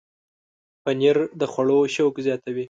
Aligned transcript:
پنېر 0.83 1.17
د 1.39 1.41
خوړو 1.51 1.79
شوق 1.95 2.15
زیاتوي. 2.25 2.59